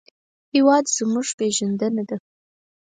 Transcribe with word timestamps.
هېواد 0.53 0.85
زموږ 0.97 1.27
پېژندنه 1.39 2.03
ده 2.09 2.17